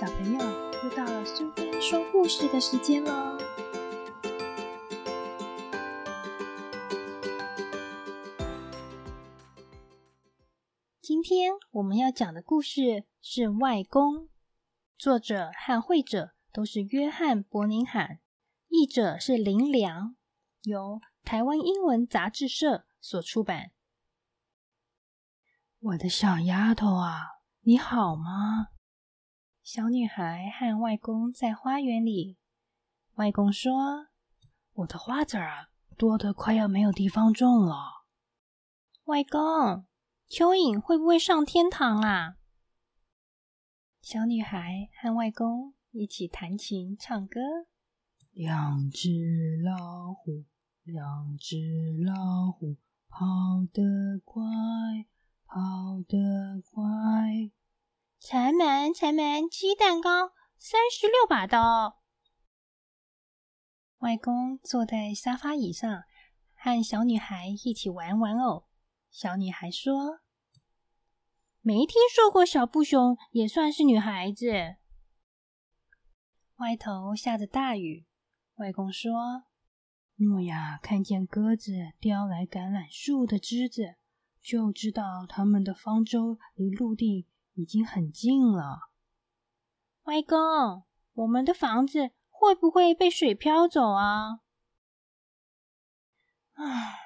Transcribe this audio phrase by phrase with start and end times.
[0.00, 0.40] 小朋友，
[0.82, 3.36] 又到了苏菲说故事的时间喽！
[11.02, 14.14] 今天我们要讲的故事是《外公》，
[14.96, 18.20] 作者和绘者都是约翰·伯宁罕，
[18.68, 20.16] 译者是林良，
[20.62, 23.72] 由台湾英文杂志社所出版。
[25.78, 27.18] 我的小丫头啊，
[27.60, 28.68] 你好吗？
[29.72, 32.38] 小女孩和外公在花园里。
[33.14, 34.08] 外公说
[34.74, 37.76] ：“我的花籽啊，多的快要没有地方种了。”
[39.06, 39.40] 外公，
[40.28, 42.34] 蚯蚓会不会上天堂啊？
[44.00, 47.40] 小女孩和外公一起弹琴唱歌。
[48.32, 49.08] 两只
[49.62, 50.46] 老虎，
[50.82, 51.56] 两只
[52.04, 52.76] 老虎，
[53.08, 53.24] 跑
[53.72, 54.42] 得快，
[55.46, 56.82] 跑得快。
[58.92, 62.00] 城门，城门，鸡蛋糕，三十六把刀。
[63.98, 66.04] 外公坐在沙发椅上，
[66.54, 68.66] 和小女孩一起玩玩偶。
[69.10, 70.20] 小女孩说
[71.60, 74.76] ：“没听说过小布熊也算是女孩子。”
[76.56, 78.06] 外头下着大雨。
[78.56, 79.44] 外公说
[80.16, 83.96] ：“诺亚看见鸽子叼来橄榄树的枝子，
[84.40, 87.26] 就知道他们的方舟离陆地。”
[87.60, 88.88] 已经很近了，
[90.04, 94.40] 外公，我们的房子会不会被水漂走啊？
[96.54, 96.98] 唉，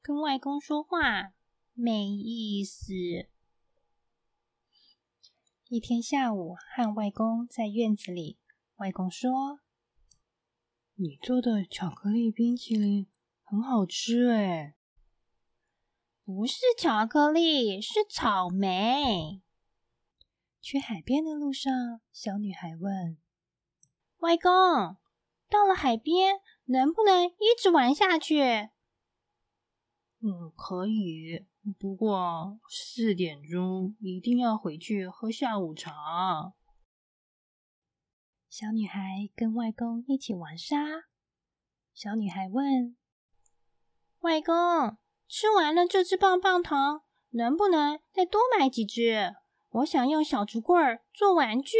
[0.00, 1.32] 跟外公说话
[1.74, 2.94] 没意思。
[5.66, 8.38] 一天下午，和外公在院子里，
[8.76, 9.58] 外公说
[10.94, 13.08] ：“你做的巧克力冰淇淋
[13.42, 14.76] 很好吃。”哎，
[16.24, 19.42] 不是巧克力，是草莓。
[20.68, 23.18] 去海边的路上，小女孩问
[24.18, 24.50] ：“外公，
[25.48, 28.40] 到了海边能不能一直玩下去
[30.18, 31.46] ？”“嗯，可以，
[31.78, 36.54] 不过四点钟一定要回去喝下午茶。”
[38.50, 40.78] 小女孩跟外公一起玩沙。
[41.94, 42.96] 小女孩问
[44.22, 44.98] ：“外公，
[45.28, 49.36] 吃完了这支棒棒糖，能不能再多买几支？”
[49.76, 51.76] 我想用小竹棍儿做玩具，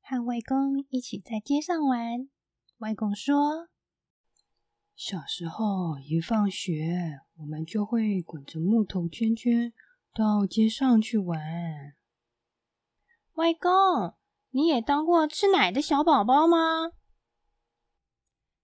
[0.00, 2.30] 和外公一起在街上玩。
[2.78, 3.68] 外公说
[4.96, 9.74] ：“小时候一放学，我们就会滚着木头圈圈
[10.14, 11.38] 到街上去玩。”
[13.36, 14.16] 外公，
[14.52, 16.92] 你也当过吃奶的小宝宝吗？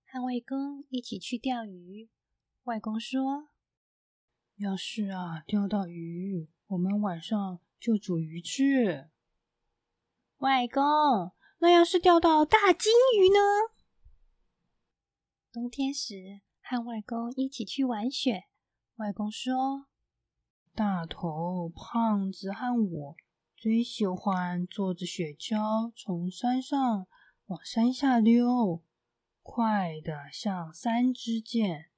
[0.06, 2.08] 和外公一起去钓鱼。
[2.62, 3.50] 外公说
[4.56, 9.08] ：“要是啊，钓到鱼。”我们晚上就煮鱼吃。
[10.38, 10.82] 外公，
[11.58, 13.38] 那要是钓到大金鱼呢？
[15.52, 18.46] 冬天时和外公一起去玩雪。
[18.96, 19.86] 外公说
[20.74, 23.16] ：“大头、胖子和我
[23.56, 27.06] 最喜欢坐着雪橇从山上
[27.46, 28.82] 往山下溜，
[29.42, 31.90] 快的像三支箭。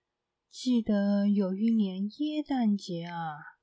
[0.51, 3.57] 记得有一年耶诞节啊。”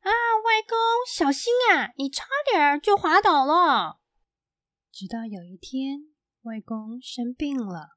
[0.00, 1.92] 啊，外公，小心啊！
[1.96, 4.00] 你差点就滑倒了。
[4.90, 7.90] 直到有一天，外公生病了。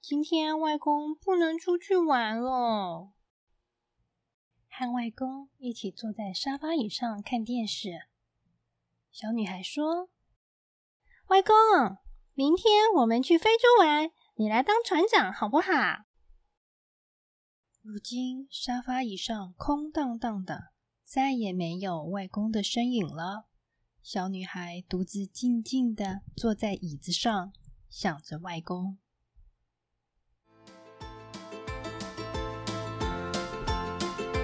[0.00, 3.12] 今天外公不能出去玩了。
[4.68, 8.08] 和外公一起坐在沙发椅上看电视。
[9.10, 10.08] 小女孩说
[11.28, 11.54] ：“外公，
[12.32, 15.70] 明天我们去非洲玩，你来当船长好不好？”
[17.82, 20.72] 如今沙发椅上空荡荡的。
[21.12, 23.44] 再也没有外公的身影了。
[24.02, 27.52] 小女孩独自静静的坐在椅子上，
[27.90, 28.96] 想着外公。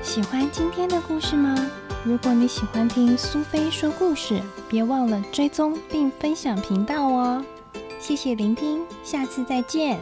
[0.03, 1.57] 喜欢今天的故事吗？
[2.05, 7.43] 如果你喜欢听苏菲说故事，别忘了追踪并分享频道哦。
[7.99, 9.99] 谢谢聆听，下次再见。